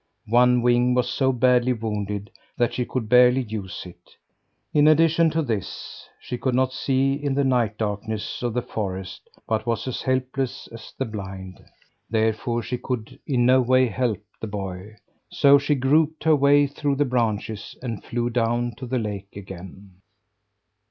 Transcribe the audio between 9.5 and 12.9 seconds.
was as helpless as the blind. Therefore she